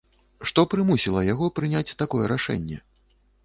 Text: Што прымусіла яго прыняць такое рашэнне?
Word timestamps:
Што 0.51 0.63
прымусіла 0.71 1.21
яго 1.33 1.51
прыняць 1.59 1.95
такое 2.03 2.25
рашэнне? 2.35 2.83